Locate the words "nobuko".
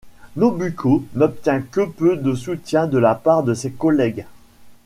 0.35-1.03